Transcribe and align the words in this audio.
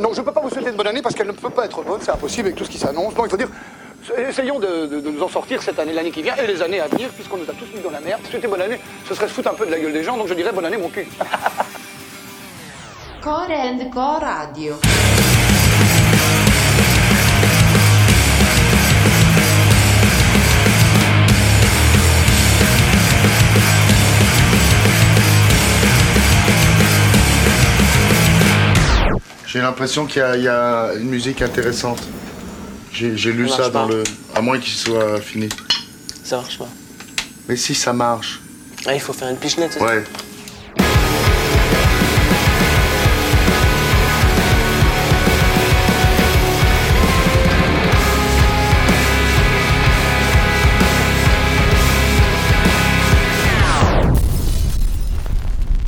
Non, 0.00 0.12
je 0.14 0.20
ne 0.20 0.24
peux 0.24 0.32
pas 0.32 0.40
vous 0.40 0.48
souhaiter 0.50 0.70
une 0.70 0.76
bonne 0.76 0.86
année 0.86 1.02
parce 1.02 1.14
qu'elle 1.14 1.26
ne 1.26 1.32
peut 1.32 1.50
pas 1.50 1.66
être 1.66 1.82
bonne, 1.82 2.00
c'est 2.00 2.10
impossible 2.10 2.46
avec 2.48 2.56
tout 2.56 2.64
ce 2.64 2.70
qui 2.70 2.78
s'annonce. 2.78 3.14
Non, 3.16 3.26
il 3.26 3.30
faut 3.30 3.36
dire, 3.36 3.48
essayons 4.16 4.58
de, 4.58 4.86
de- 4.86 5.00
de 5.00 5.10
nous 5.10 5.22
en 5.22 5.28
sortir 5.28 5.62
cette 5.62 5.78
année, 5.78 5.92
l'année 5.92 6.10
qui 6.10 6.22
vient 6.22 6.34
et 6.36 6.46
les 6.46 6.62
années 6.62 6.80
à 6.80 6.86
venir, 6.88 7.10
puisqu'on 7.10 7.36
nous 7.36 7.44
a 7.50 7.52
tous 7.52 7.66
mis 7.76 7.82
dans 7.82 7.90
la 7.90 8.00
merde. 8.00 8.20
Souhaiter 8.30 8.48
bonne 8.48 8.62
année, 8.62 8.80
ce 9.06 9.14
serait 9.14 9.28
se 9.28 9.32
foutre 9.34 9.50
un 9.50 9.54
peu 9.54 9.66
de 9.66 9.70
la 9.70 9.78
gueule 9.78 9.92
des 9.92 10.02
gens, 10.02 10.16
donc 10.16 10.26
je 10.28 10.34
dirais 10.34 10.52
bonne 10.52 10.64
année 10.64 10.78
mon 10.78 10.88
cul. 10.88 11.06
Core 13.22 13.50
and 13.50 13.90
Co 13.92 14.00
Radio. 14.24 14.74
J'ai 29.52 29.60
l'impression 29.60 30.06
qu'il 30.06 30.20
y, 30.20 30.24
a- 30.24 30.36
il 30.36 30.42
y 30.44 30.48
a 30.48 30.92
une 30.94 31.08
musique 31.08 31.42
intéressante. 31.42 32.00
J'ai 32.92 33.32
lu 33.32 33.48
Ça 33.48 33.68
dans 33.68 33.88
pas. 33.88 33.92
le. 33.92 34.04
À 34.34 34.40
moins 34.40 34.58
qu'il 34.60 34.72
soit 34.74 35.20
fini. 35.20 35.48
Ça 36.22 36.36
marche 36.36 36.56
pas. 36.58 36.68
Mais 37.48 37.56
si 37.56 37.74
ça 37.74 37.92
marche. 37.92 38.40
Ah, 38.86 38.94
il 38.94 39.00
faut 39.00 39.12
faire 39.12 39.28
une 39.28 39.36
pichenette, 39.36 39.72
ça 39.72 39.84
Ouais. 39.84 40.04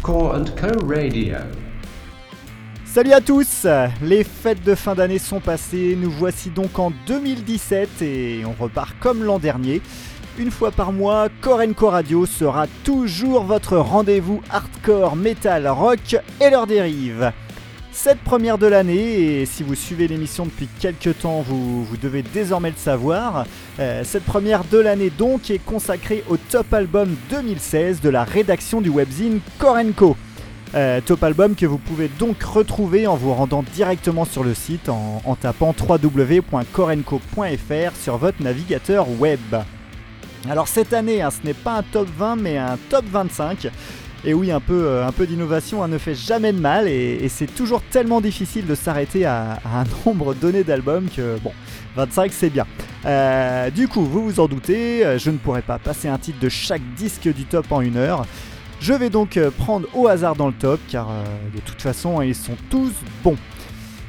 Core 0.02 0.44
Co 0.56 0.68
Radio. 0.86 1.36
Salut 2.92 3.12
à 3.14 3.22
tous 3.22 3.66
Les 4.02 4.22
fêtes 4.22 4.62
de 4.64 4.74
fin 4.74 4.94
d'année 4.94 5.18
sont 5.18 5.40
passées, 5.40 5.96
nous 5.98 6.10
voici 6.10 6.50
donc 6.50 6.78
en 6.78 6.92
2017 7.06 8.02
et 8.02 8.42
on 8.44 8.62
repart 8.62 8.94
comme 9.00 9.24
l'an 9.24 9.38
dernier. 9.38 9.80
Une 10.38 10.50
fois 10.50 10.70
par 10.70 10.92
mois, 10.92 11.28
Korenko 11.40 11.88
Radio 11.88 12.26
sera 12.26 12.66
toujours 12.84 13.44
votre 13.44 13.78
rendez-vous 13.78 14.42
hardcore, 14.50 15.16
metal, 15.16 15.68
rock 15.68 16.18
et 16.38 16.50
leurs 16.50 16.66
dérives. 16.66 17.32
Cette 17.92 18.20
première 18.20 18.58
de 18.58 18.66
l'année, 18.66 19.40
et 19.40 19.46
si 19.46 19.62
vous 19.62 19.74
suivez 19.74 20.06
l'émission 20.06 20.44
depuis 20.44 20.68
quelques 20.78 21.18
temps, 21.20 21.40
vous, 21.40 21.86
devez 22.02 22.22
désormais 22.22 22.72
le 22.72 22.76
savoir, 22.76 23.46
euh, 23.80 24.02
cette 24.04 24.24
première 24.24 24.64
de 24.64 24.76
l'année 24.76 25.10
donc 25.10 25.50
est 25.50 25.64
consacrée 25.64 26.24
au 26.28 26.36
top 26.36 26.74
album 26.74 27.16
2016 27.30 28.02
de 28.02 28.10
la 28.10 28.24
rédaction 28.24 28.82
du 28.82 28.90
webzine 28.90 29.40
Korenko. 29.58 30.14
Euh, 30.74 31.02
top 31.04 31.22
album 31.22 31.54
que 31.54 31.66
vous 31.66 31.76
pouvez 31.76 32.08
donc 32.08 32.42
retrouver 32.42 33.06
en 33.06 33.14
vous 33.14 33.34
rendant 33.34 33.62
directement 33.74 34.24
sur 34.24 34.42
le 34.42 34.54
site 34.54 34.88
en, 34.88 35.36
tapant 35.38 35.74
www.korenko.fr 35.78 37.96
sur 38.00 38.16
votre 38.16 38.42
navigateur 38.42 39.06
web. 39.20 39.38
Alors 40.48 40.68
cette 40.68 40.94
année, 40.94 41.20
hein, 41.20 41.28
ce 41.30 41.46
n'est 41.46 41.52
pas 41.52 41.74
un 41.74 41.82
top 41.82 42.08
20 42.16 42.36
mais 42.36 42.56
un 42.56 42.78
top 42.88 43.04
25. 43.04 43.68
Et 44.24 44.34
oui, 44.34 44.52
un 44.52 44.60
peu, 44.60 44.84
euh, 44.86 45.10
d'innovation 45.26 45.82
hein, 45.82 45.88
ne 45.88 45.98
fait 45.98 46.14
jamais 46.14 46.52
de 46.52 46.60
mal 46.60 46.86
et, 46.88 47.28
c'est 47.28 47.52
toujours 47.52 47.82
tellement 47.82 48.22
difficile 48.22 48.66
de 48.66 48.74
s'arrêter 48.74 49.26
à, 49.26 49.58
un 49.66 49.84
nombre 50.06 50.32
donné 50.32 50.64
d'albums 50.64 51.10
que 51.14 51.38
bon, 51.40 51.52
25 51.96 52.32
c'est 52.32 52.48
bien. 52.48 52.66
Euh, 53.04 53.68
du 53.68 53.88
coup, 53.88 54.06
vous 54.06 54.24
vous 54.24 54.40
en 54.40 54.48
doutez, 54.48 55.18
je 55.18 55.30
ne 55.30 55.36
pourrai 55.36 55.60
pas 55.60 55.78
passer 55.78 56.08
un 56.08 56.16
titre 56.16 56.40
de 56.40 56.48
chaque 56.48 56.80
disque 56.96 57.28
du 57.28 57.44
top 57.44 57.70
en 57.72 57.82
une 57.82 57.98
heure. 57.98 58.24
Je 58.82 58.92
vais 58.92 59.10
donc 59.10 59.36
euh, 59.36 59.52
prendre 59.52 59.86
au 59.94 60.08
hasard 60.08 60.34
dans 60.34 60.48
le 60.48 60.52
top 60.52 60.80
car 60.88 61.08
euh, 61.08 61.22
de 61.54 61.60
toute 61.60 61.80
façon 61.80 62.20
ils 62.20 62.34
sont 62.34 62.56
tous 62.68 62.90
bons. 63.22 63.36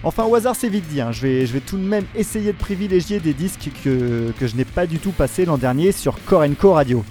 Enfin 0.02 0.24
au 0.24 0.34
hasard 0.34 0.56
c'est 0.56 0.68
vite 0.68 0.88
dit, 0.88 1.00
hein. 1.00 1.12
je, 1.12 1.28
vais, 1.28 1.60
tout 1.60 1.78
de 1.78 1.84
même 1.84 2.06
essayer 2.16 2.54
de 2.54 2.58
privilégier 2.58 3.20
des 3.20 3.36
disques 3.36 3.70
que, 3.84 4.34
je 4.42 4.56
n'ai 4.56 4.66
pas 4.66 4.88
du 4.88 4.98
tout 4.98 5.12
passé 5.12 5.46
l'an 5.46 5.60
dernier 5.60 5.92
sur 5.92 6.16
Korenko 6.26 6.73
Radio. 6.73 7.06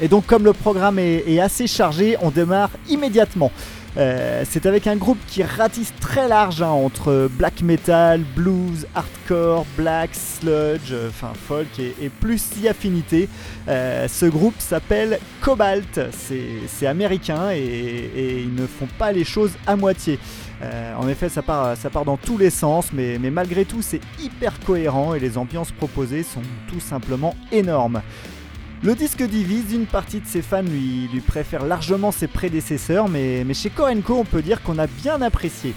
Et 0.00 0.08
donc 0.08 0.24
comme 0.24 0.44
le 0.44 0.54
programme 0.54 0.98
est 0.98 1.38
assez 1.40 1.66
chargé, 1.66 2.16
on 2.22 2.30
démarre 2.30 2.70
immédiatement. 2.88 3.52
Euh, 3.96 4.44
c'est 4.48 4.64
avec 4.66 4.86
un 4.86 4.96
groupe 4.96 5.18
qui 5.26 5.42
ratisse 5.42 5.92
très 6.00 6.26
large 6.26 6.62
hein, 6.62 6.68
entre 6.68 7.28
black 7.30 7.60
metal, 7.60 8.22
blues, 8.34 8.86
hardcore, 8.94 9.66
black, 9.76 10.10
sludge, 10.14 10.92
euh, 10.92 11.08
enfin 11.10 11.32
folk 11.46 11.78
et, 11.78 12.08
plus 12.08 12.40
si 12.40 12.68
affinité. 12.68 13.28
Euh, 13.68 14.08
ce 14.08 14.26
groupe 14.26 14.54
s'appelle 14.58 15.18
Cobalt, 15.40 16.00
c'est 16.12 16.86
américain 16.86 17.50
et, 17.52 18.42
ils 18.42 18.54
ne 18.54 18.66
font 18.66 18.88
pas 18.98 19.12
les 19.12 19.24
choses 19.24 19.52
à 19.66 19.76
moitié. 19.76 20.18
En 20.96 21.08
effet, 21.08 21.28
ça 21.28 21.42
part, 21.42 22.04
dans 22.04 22.16
tous 22.16 22.38
les 22.38 22.50
sens, 22.50 22.92
mais 22.92 23.18
malgré 23.18 23.64
tout, 23.64 23.82
c'est 23.82 24.00
hyper 24.20 24.60
cohérent 24.60 25.12
et 25.12 25.18
les 25.18 25.36
ambiances 25.36 25.72
proposées 25.72 26.22
sont 26.22 26.42
tout 26.68 26.78
simplement 26.78 27.34
énormes. 27.50 28.00
Le 28.84 28.96
disque 28.96 29.22
divise, 29.22 29.72
une 29.72 29.86
partie 29.86 30.18
de 30.18 30.26
ses 30.26 30.42
fans 30.42 30.60
lui, 30.62 31.08
préfèrent 31.24 31.66
largement 31.66 32.10
ses 32.10 32.26
prédécesseurs, 32.26 33.08
mais, 33.08 33.44
mais 33.46 33.54
chez 33.54 33.70
Korenko, 33.70 34.14
on 34.14 34.24
peut 34.24 34.42
dire 34.42 34.60
qu'on 34.60 34.76
a 34.76 34.88
bien 34.88 35.22
apprécié. 35.22 35.72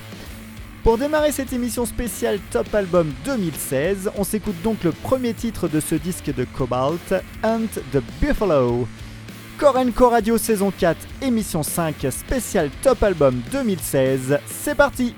Pour 0.84 0.98
démarrer 0.98 1.32
cette 1.32 1.54
émission 1.54 1.86
spéciale 1.86 2.40
Top 2.50 2.74
Album 2.74 3.14
2016, 3.24 4.10
on 4.18 4.24
s'écoute 4.24 4.60
donc 4.64 4.84
le 4.84 4.92
premier 4.92 5.36
titre 5.36 5.68
de 5.68 5.80
ce 5.80 5.94
disque 5.94 6.34
de 6.34 6.46
Cobalt, 6.46 7.14
Hunt 7.44 7.68
the 7.94 8.02
Buffalo. 8.20 8.88
Korenko 9.60 10.10
Radio 10.10 10.40
saison 10.40 10.74
4, 10.76 10.98
émission 11.22 11.62
5, 11.62 12.08
spécial 12.10 12.72
Top 12.82 13.04
Album 13.04 13.40
2016, 13.52 14.40
c'est 14.48 14.76
parti 14.76 15.14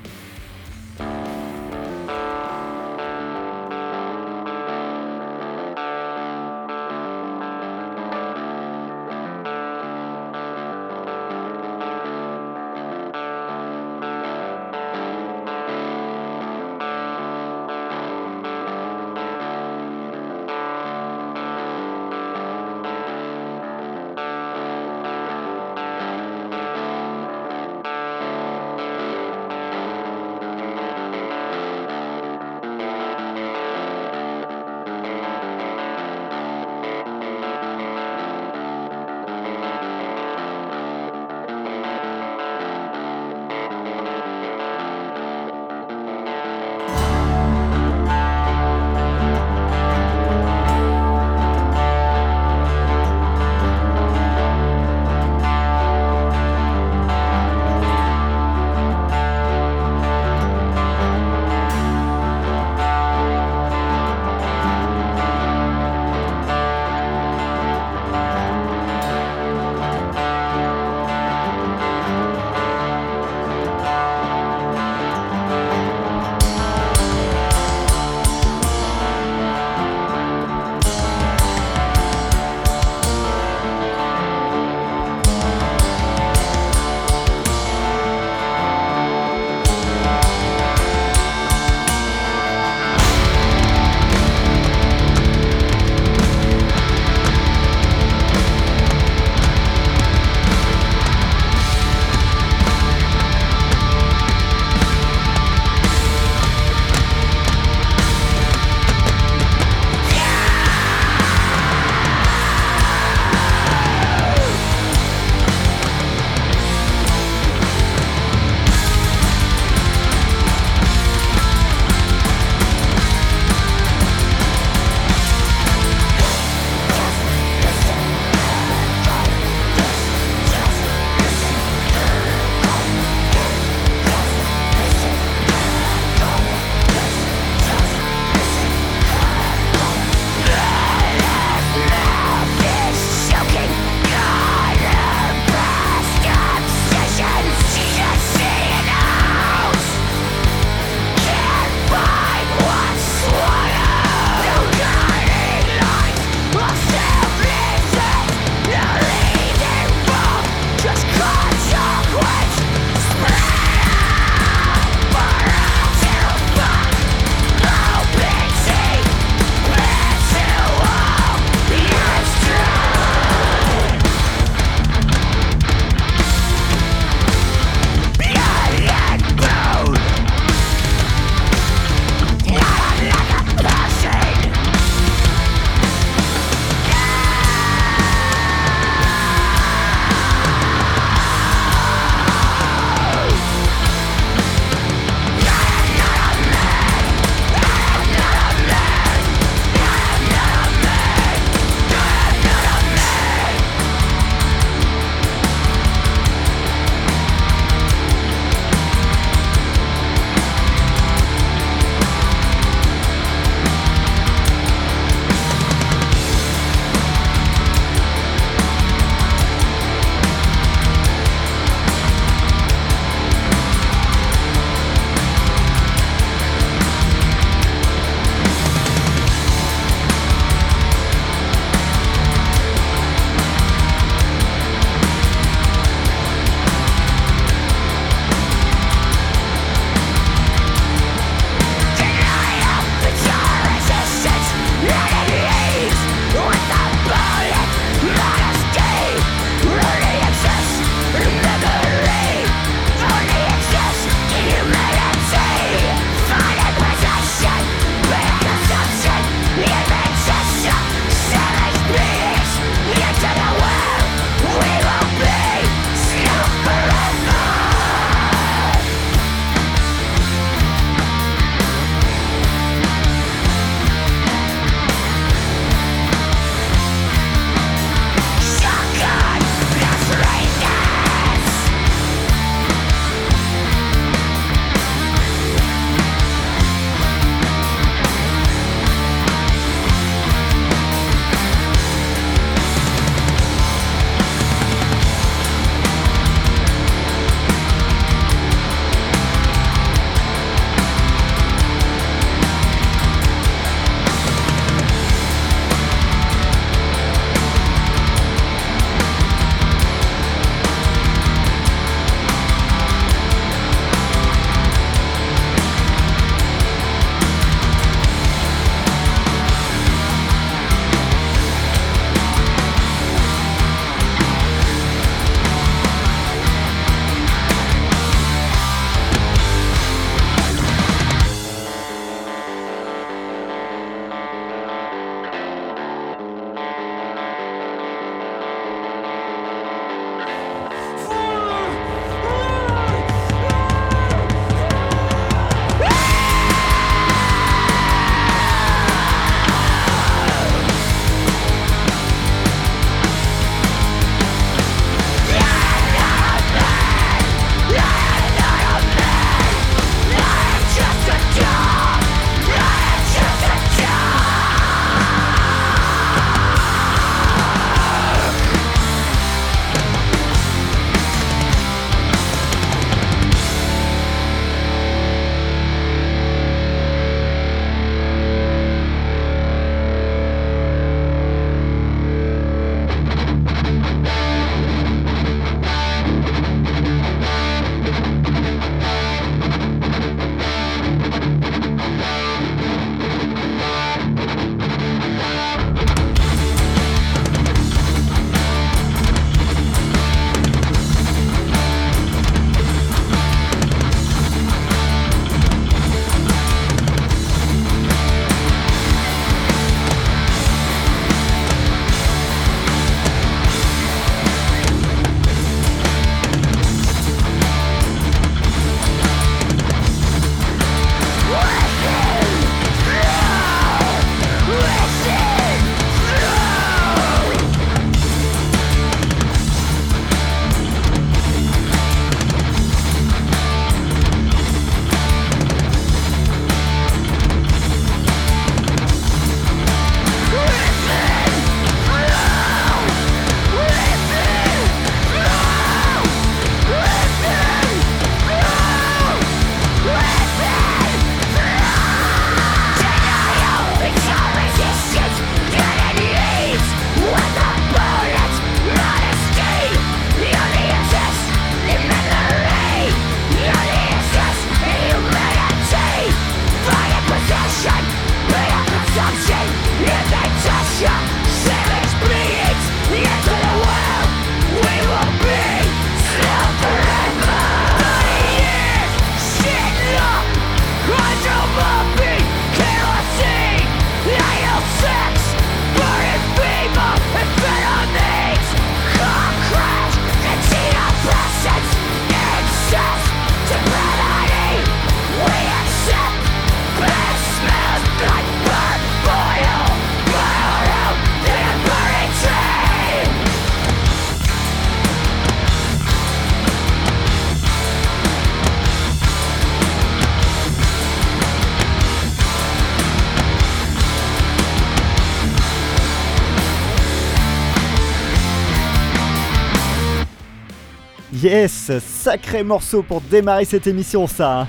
Sacré 521.47 522.43
morceau 522.43 522.83
pour 522.83 523.01
démarrer 523.01 523.45
cette 523.45 523.67
émission 523.67 524.07
ça. 524.07 524.47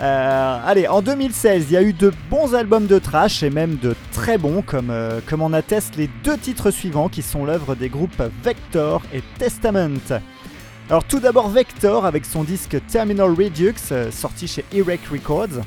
Euh, 0.00 0.58
allez, 0.64 0.86
en 0.86 1.02
2016, 1.02 1.66
il 1.68 1.72
y 1.72 1.76
a 1.76 1.82
eu 1.82 1.92
de 1.92 2.12
bons 2.30 2.54
albums 2.54 2.86
de 2.86 2.98
trash 2.98 3.42
et 3.42 3.50
même 3.50 3.76
de 3.76 3.96
très 4.12 4.38
bons, 4.38 4.62
comme, 4.62 4.90
euh, 4.90 5.20
en 5.38 5.52
attestent 5.52 5.96
les 5.96 6.08
deux 6.22 6.38
titres 6.38 6.70
suivants 6.70 7.08
qui 7.08 7.22
sont 7.22 7.44
l'œuvre 7.44 7.74
des 7.74 7.88
groupes 7.88 8.22
Vector 8.44 9.02
et 9.12 9.22
Testament. 9.38 10.20
Alors 10.88 11.04
tout 11.04 11.18
d'abord 11.18 11.48
Vector 11.48 12.06
avec 12.06 12.24
son 12.24 12.44
disque 12.44 12.76
Terminal 12.86 13.30
Redux, 13.30 13.74
euh, 13.90 14.10
sorti 14.10 14.46
chez 14.46 14.64
Erect 14.72 15.08
Records. 15.08 15.64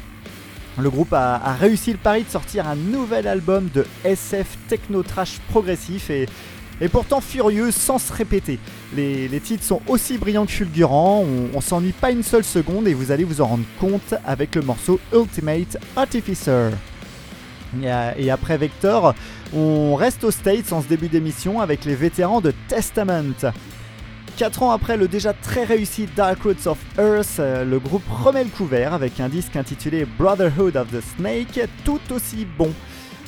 Le 0.80 0.90
groupe 0.90 1.12
a, 1.12 1.38
réussi 1.60 1.92
le 1.92 1.98
pari 1.98 2.24
de 2.24 2.30
sortir 2.30 2.68
un 2.68 2.76
nouvel 2.76 3.28
album 3.28 3.70
de 3.74 3.86
SF 4.06 4.58
techno 4.70 5.04
trash 5.04 5.40
progressif 5.50 6.10
et, 6.10 6.28
et 6.82 6.90
pourtant 6.90 7.22
furieux 7.22 7.72
sans 7.72 8.00
se 8.00 8.12
répéter. 8.12 8.60
Les, 8.96 9.40
titres 9.40 9.64
sont 9.64 9.82
aussi 9.88 10.18
brillants 10.18 10.46
que 10.46 10.52
fulgurants, 10.52 11.24
on, 11.54 11.62
s'ennuie 11.62 11.94
pas 11.94 12.12
une 12.12 12.24
seule 12.24 12.44
seconde 12.44 12.88
et 12.88 12.94
vous 12.94 13.12
allez 13.12 13.24
vous 13.24 13.40
en 13.40 13.46
rendre 13.46 13.66
compte 13.80 14.16
avec 14.26 14.56
le 14.56 14.64
morceau 14.64 15.00
Ultimate 15.14 15.78
Artificer. 15.96 16.70
Et, 18.18 18.30
après 18.30 18.58
Vector, 18.58 19.14
on 19.54 19.96
reste 19.96 20.24
aux 20.24 20.32
States 20.32 20.74
en 20.74 20.82
ce 20.82 20.88
début 20.88 21.08
d'émission 21.08 21.62
avec 21.62 21.86
les 21.86 21.96
vétérans 21.96 22.42
de 22.42 22.54
Testament. 22.68 23.54
4 24.38 24.64
ans 24.64 24.72
après 24.72 24.98
le 24.98 25.08
déjà 25.08 25.34
très 25.34 25.64
réussi 25.64 26.08
Dark 26.16 26.42
Roots 26.44 26.66
of 26.66 26.78
Earth, 26.98 27.40
euh, 27.40 27.64
le 27.64 27.80
groupe 27.80 28.08
remet 28.10 28.46
le 28.46 28.50
couvert 28.50 28.94
avec 28.94 29.20
un 29.20 29.30
disque 29.30 29.56
intitulé 29.56 30.08
Brotherhood 30.18 30.78
of 30.78 30.88
the 30.90 31.02
Snake, 31.16 31.60
tout 31.84 32.00
aussi 32.12 32.48
bon. 32.58 32.74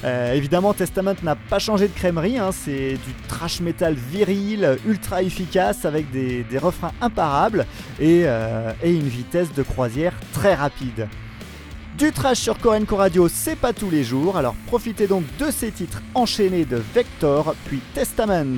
Euh, 0.03 0.33
évidemment, 0.33 0.73
Testament 0.73 1.15
n'a 1.23 1.35
pas 1.35 1.59
changé 1.59 1.87
de 1.87 1.93
crèmerie, 1.93 2.37
hein, 2.37 2.51
c'est 2.51 2.93
du 2.93 3.13
trash 3.27 3.61
metal 3.61 3.93
viril, 3.93 4.77
ultra 4.85 5.23
efficace 5.23 5.85
avec 5.85 6.11
des, 6.11 6.45
refrains 6.57 6.91
imparables 7.01 7.65
et, 7.99 8.23
euh, 8.25 8.73
et, 8.83 8.93
une 8.93 9.07
vitesse 9.07 9.53
de 9.53 9.63
croisière 9.63 10.13
très 10.33 10.55
rapide. 10.55 11.07
Du 11.97 12.11
trash 12.11 12.39
sur 12.39 12.57
Korenko 12.57 12.95
Radio, 12.97 13.27
c'est 13.29 13.55
pas 13.55 13.71
tous 13.71 13.89
les 13.89 14.03
jours, 14.03 14.35
alors 14.35 14.55
profitez 14.67 15.07
donc 15.07 15.23
de 15.37 15.51
ces 15.51 15.71
titres 15.71 16.01
enchaînés 16.15 16.65
de 16.65 16.81
Vector 16.93 17.55
puis 17.65 17.79
Testament. 17.93 18.57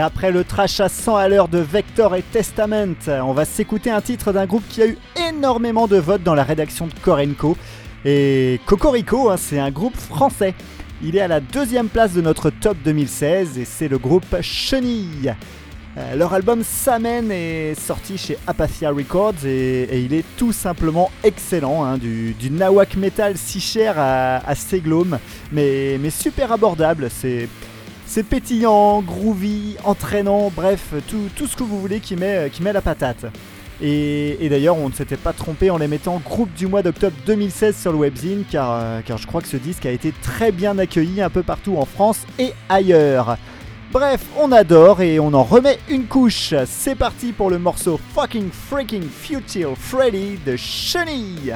Et 0.00 0.02
après 0.02 0.32
le 0.32 0.44
trash 0.44 0.80
à 0.80 0.88
100 0.88 1.16
à 1.16 1.28
l'heure 1.28 1.48
de 1.48 1.58
Vector 1.58 2.16
et 2.16 2.22
Testament, 2.22 2.94
on 3.06 3.34
va 3.34 3.44
s'écouter 3.44 3.90
un 3.90 4.00
titre 4.00 4.32
d'un 4.32 4.46
groupe 4.46 4.62
qui 4.66 4.80
a 4.80 4.86
eu 4.86 4.96
énormément 5.28 5.86
de 5.88 5.98
votes 5.98 6.22
dans 6.22 6.34
la 6.34 6.42
rédaction 6.42 6.86
de 6.86 6.94
Korenko. 7.02 7.54
Et 8.06 8.60
Cocorico, 8.64 9.28
hein, 9.28 9.36
c'est 9.36 9.58
un 9.58 9.70
groupe 9.70 9.94
français. 9.94 10.54
Il 11.02 11.16
est 11.16 11.20
à 11.20 11.28
la 11.28 11.40
deuxième 11.40 11.88
place 11.88 12.14
de 12.14 12.22
notre 12.22 12.48
top 12.48 12.78
2016 12.82 13.58
et 13.58 13.66
c'est 13.66 13.88
le 13.88 13.98
groupe 13.98 14.40
Chenille. 14.40 15.34
Euh, 15.98 16.16
leur 16.16 16.32
album 16.32 16.62
Samen 16.64 17.30
est 17.30 17.74
sorti 17.74 18.16
chez 18.16 18.38
Apathia 18.46 18.92
Records 18.92 19.44
et, 19.44 20.00
il 20.00 20.14
est 20.14 20.24
tout 20.38 20.52
simplement 20.52 21.10
excellent, 21.24 21.84
hein, 21.84 21.98
du, 21.98 22.34
nawak 22.50 22.96
metal 22.96 23.36
si 23.36 23.60
cher 23.60 23.98
à, 23.98 24.36
à 24.36 24.54
mais, 25.52 25.98
super 26.08 26.52
abordable. 26.52 27.08
C'est 28.10 28.24
pétillant, 28.24 29.02
groovy, 29.02 29.76
entraînant, 29.84 30.50
bref, 30.52 30.94
tout, 31.06 31.46
ce 31.46 31.56
que 31.56 31.62
vous 31.62 31.80
voulez 31.80 32.00
qui 32.00 32.16
met, 32.16 32.50
la 32.60 32.82
patate. 32.82 33.26
Et, 33.80 34.48
d'ailleurs, 34.50 34.76
on 34.76 34.88
ne 34.88 34.92
s'était 34.92 35.16
pas 35.16 35.32
trompé 35.32 35.70
en 35.70 35.78
les 35.78 35.86
mettant 35.86 36.18
groupe 36.18 36.52
du 36.54 36.66
mois 36.66 36.82
d'octobre 36.82 37.14
2016 37.26 37.76
sur 37.76 37.92
le 37.92 37.98
webzine, 37.98 38.42
car, 38.50 38.72
euh, 38.72 39.00
car 39.06 39.16
je 39.16 39.28
crois 39.28 39.40
que 39.40 39.46
ce 39.46 39.56
disque 39.56 39.86
a 39.86 39.92
été 39.92 40.12
très 40.22 40.50
bien 40.50 40.76
accueilli 40.78 41.22
un 41.22 41.30
peu 41.30 41.44
partout 41.44 41.76
en 41.76 41.84
France 41.84 42.26
et 42.40 42.52
ailleurs. 42.68 43.38
Bref, 43.92 44.22
on 44.36 44.50
adore 44.50 45.02
et 45.02 45.20
on 45.20 45.32
en 45.32 45.44
remet 45.44 45.78
une 45.88 46.06
couche. 46.06 46.52
C'est 46.66 46.96
parti 46.96 47.30
pour 47.30 47.48
le 47.48 47.60
morceau 47.60 48.00
Fucking 48.12 48.50
Freaking 48.50 49.08
Futile 49.08 49.76
Freddy 49.76 50.36
de 50.44 50.56
Chenille. 50.56 51.54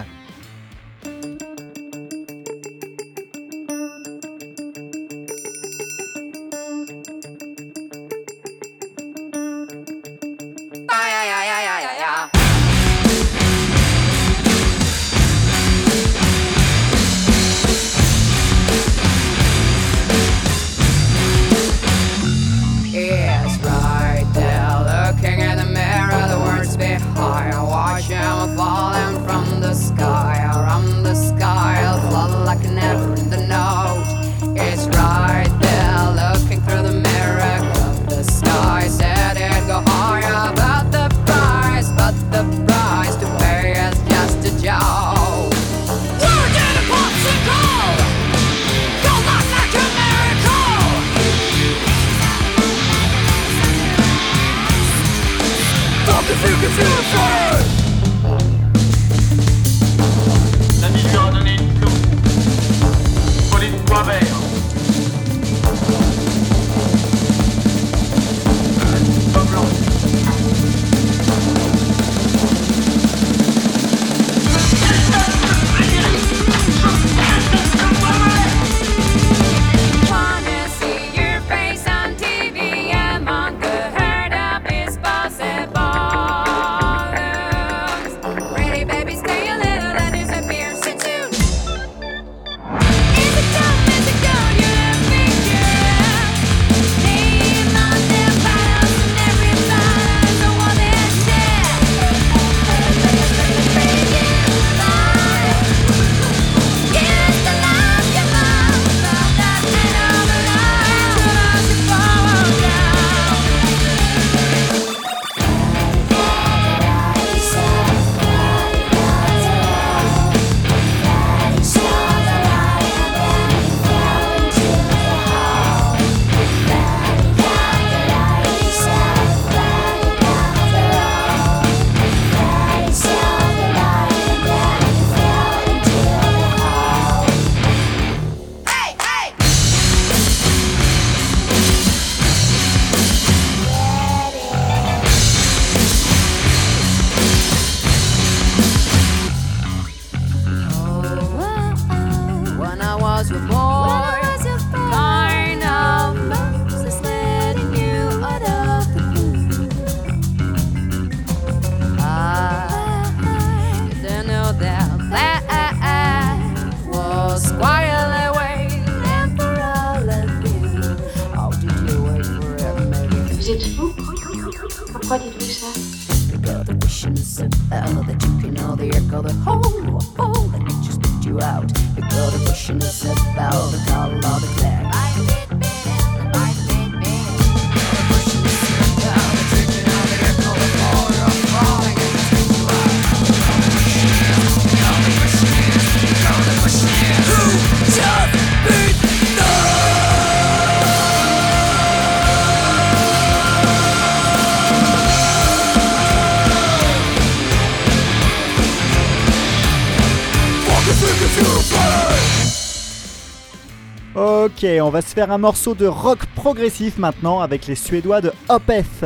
On 214.67 214.89
va 214.89 215.03
se 215.03 215.13
faire 215.15 215.31
un 215.31 215.37
morceau 215.37 215.75
de 215.75 215.85
rock 215.85 216.25
progressif 216.35 216.97
maintenant 216.97 217.41
avec 217.41 217.67
les 217.67 217.75
Suédois 217.75 218.23
de 218.23 218.33
Opeth. 218.49 219.05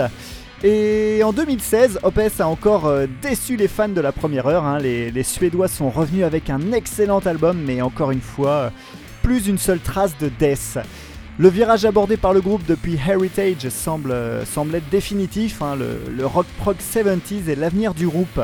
Et 0.63 1.21
en 1.25 1.33
2016, 1.33 1.99
Opeth 2.05 2.41
a 2.41 2.47
encore 2.47 2.87
euh, 2.87 3.07
déçu 3.21 3.57
les 3.57 3.67
fans 3.67 3.89
de 3.89 4.01
la 4.01 4.13
première 4.13 4.47
heure. 4.47 4.65
Hein. 4.65 4.79
Les, 4.79 5.23
Suédois 5.25 5.67
sont 5.67 5.91
revenus 5.91 6.25
avec 6.25 6.49
un 6.49 6.71
excellent 6.71 7.19
album, 7.19 7.61
mais 7.67 7.83
encore 7.83 8.13
une 8.13 8.21
fois, 8.21 8.51
euh, 8.51 8.71
plus 9.25 9.49
une 9.49 9.59
seule 9.59 9.81
trace 9.81 10.17
de 10.19 10.29
death. 10.29 10.79
Le 11.39 11.49
virage 11.49 11.85
abordé 11.85 12.17
par 12.17 12.33
le 12.33 12.41
groupe 12.41 12.65
depuis 12.65 12.97
Heritage 12.97 13.69
semble, 13.69 14.13
euh, 14.13 14.45
être 14.45 14.91
définitif. 14.91 15.61
Hein. 15.61 15.75
Le, 15.75 16.01
le 16.17 16.25
rock 16.25 16.47
prog 16.59 16.77
70s 16.77 17.49
est 17.49 17.57
l'avenir 17.57 17.95
du 17.95 18.07
groupe. 18.07 18.41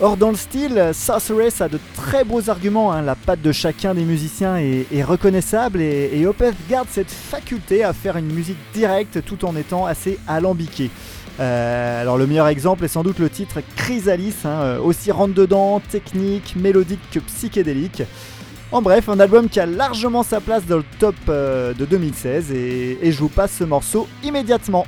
Or 0.00 0.16
dans 0.16 0.30
le 0.30 0.36
style, 0.36 0.90
Sorceress 0.92 1.60
a 1.60 1.68
de 1.68 1.80
très 1.96 2.22
beaux 2.22 2.48
arguments, 2.48 2.92
hein. 2.92 3.02
la 3.02 3.16
patte 3.16 3.42
de 3.42 3.50
chacun 3.50 3.94
des 3.94 4.04
musiciens 4.04 4.56
est, 4.56 5.02
reconnaissable 5.02 5.80
et, 5.80 6.10
et, 6.12 6.24
Opeth 6.24 6.54
garde 6.70 6.86
cette 6.88 7.10
faculté 7.10 7.82
à 7.82 7.92
faire 7.92 8.16
une 8.16 8.32
musique 8.32 8.58
directe 8.72 9.24
tout 9.24 9.44
en 9.44 9.56
étant 9.56 9.86
assez 9.86 10.20
alambiqué. 10.28 10.90
Euh, 11.40 12.00
alors 12.00 12.16
le 12.16 12.26
meilleur 12.26 12.46
exemple 12.46 12.84
est 12.84 12.88
sans 12.88 13.02
doute 13.02 13.18
le 13.18 13.28
titre 13.28 13.58
Chrysalis, 13.76 14.34
hein, 14.44 14.60
euh, 14.62 14.78
aussi 14.80 15.10
rentre-dedans, 15.10 15.80
technique, 15.80 16.54
mélodique 16.56 17.00
que 17.10 17.18
psychédélique. 17.18 18.02
En 18.70 18.82
bref, 18.82 19.08
un 19.08 19.18
album 19.18 19.48
qui 19.48 19.58
a 19.58 19.66
largement 19.66 20.22
sa 20.22 20.40
place 20.40 20.64
dans 20.66 20.76
le 20.76 20.84
top 21.00 21.14
euh, 21.28 21.72
de 21.74 21.84
2016 21.84 22.52
et 22.52 22.98
je 23.02 23.18
vous 23.18 23.28
passe 23.28 23.52
ce 23.58 23.64
morceau 23.64 24.06
immédiatement. 24.22 24.86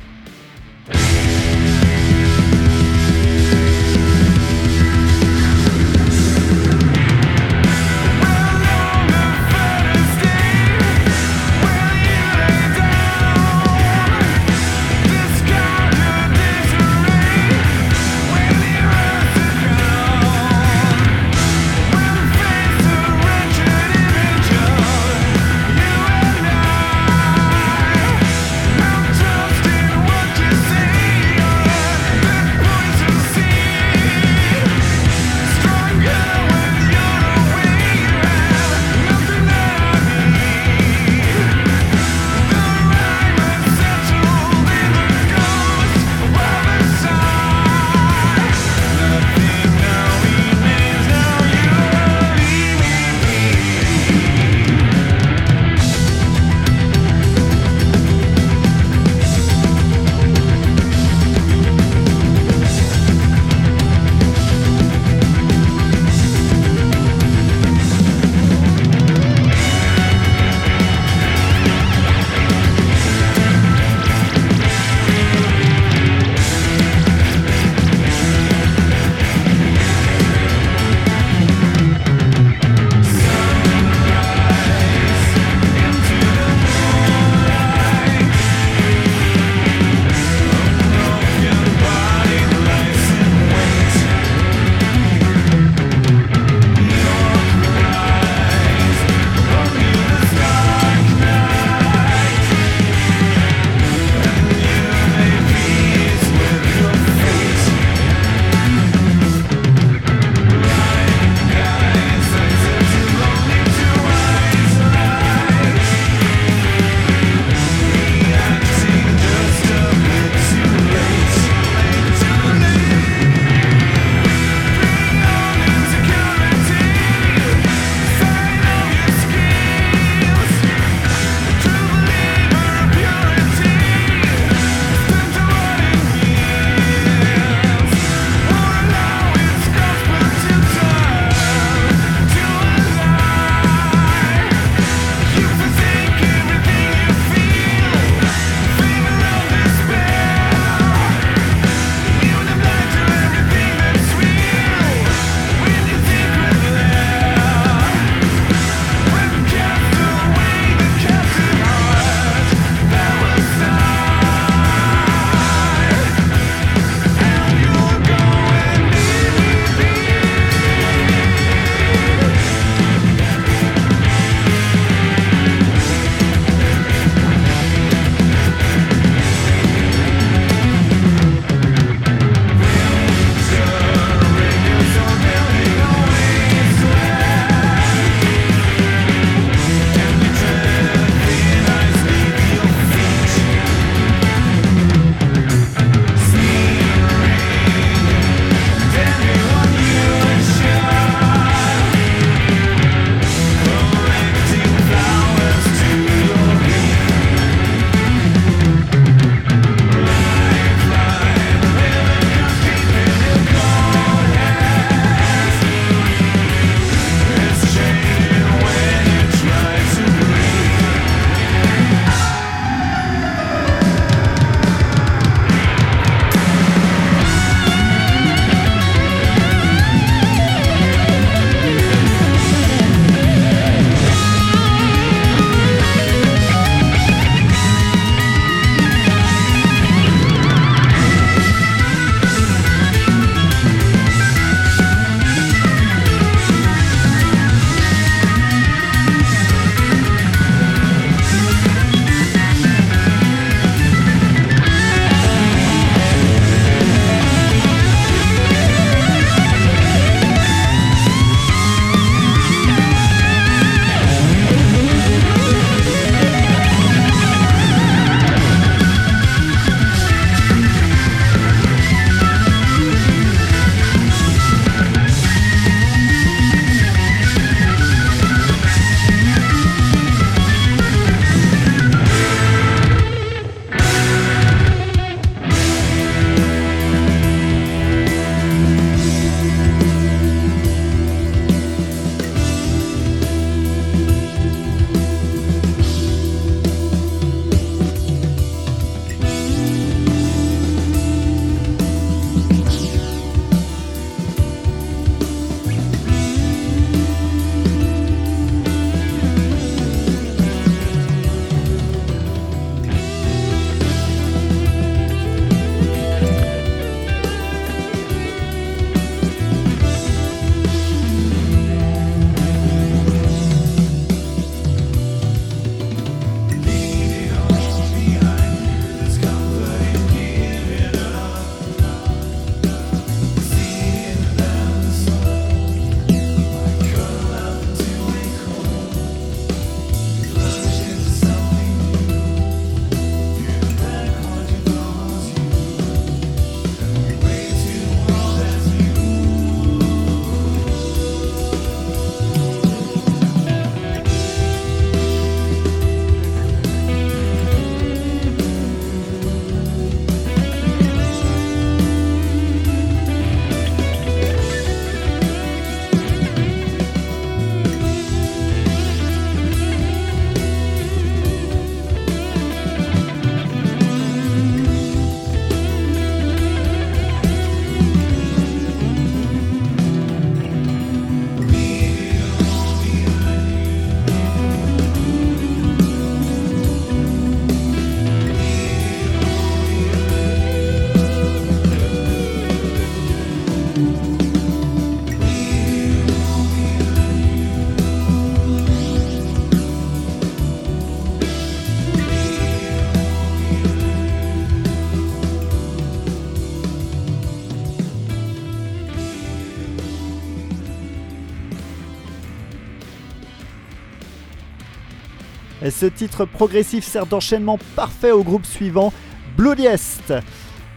Ce 415.81 415.87
titre 415.87 416.26
progressif 416.26 416.85
sert 416.85 417.06
d'enchaînement 417.06 417.58
parfait 417.74 418.10
au 418.10 418.22
groupe 418.22 418.44
suivant, 418.44 418.92
Bloodiest. 419.38 420.12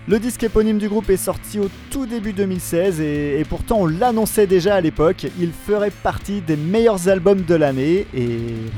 Le 0.08 0.18
disque 0.18 0.44
éponyme 0.44 0.78
du 0.78 0.88
groupe 0.88 1.10
est 1.10 1.18
sorti 1.18 1.60
au 1.60 1.70
tout 1.92 2.06
début 2.06 2.32
2016 2.32 3.02
et, 3.02 3.46
pourtant 3.50 3.82
on 3.82 3.86
l'annonçait 3.86 4.48
déjà 4.48 4.76
à 4.76 4.82
l'époque, 4.82 5.28
il 5.42 5.52
ferait 5.52 5.92
partie 5.92 6.40
des 6.40 6.56
meilleurs 6.56 7.10
albums 7.10 7.42
de 7.42 7.56
l'année 7.56 8.08
et 8.14 8.38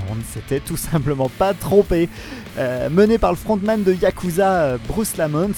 on 0.10 0.16
ne 0.16 0.24
s'était 0.24 0.62
tout 0.62 0.78
simplement 0.78 1.30
pas 1.30 1.54
trompé. 1.54 2.10
Euh, 2.58 2.90
mené 2.90 3.20
par 3.20 3.30
le 3.32 3.38
frontman 3.38 3.84
de 3.84 3.94
Yakuza, 3.94 4.78
Bruce 4.88 5.18
Lamont, 5.18 5.52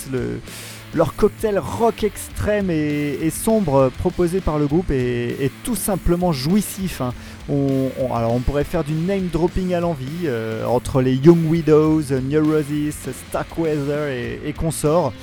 leur 0.93 1.15
cocktail 1.15 1.59
rock 1.59 2.03
extrême 2.03 2.69
et, 2.69 3.29
sombre 3.29 3.89
proposé 3.99 4.41
par 4.41 4.59
le 4.59 4.67
groupe 4.67 4.91
est, 4.91 5.51
tout 5.63 5.75
simplement 5.75 6.33
jouissif. 6.33 6.99
Hein. 6.99 7.13
On, 7.49 8.39
pourrait 8.45 8.65
faire 8.65 8.83
du 8.83 8.93
name 8.93 9.27
dropping 9.31 9.73
à 9.73 9.79
l'envie 9.79 10.25
euh, 10.25 10.65
entre 10.65 11.01
les 11.01 11.15
Young 11.15 11.49
Widows, 11.49 12.03
Neurosis, 12.21 13.07
Starkweather 13.29 14.09
et, 14.09 14.41
et 14.45 14.53
consorts. 14.53 15.13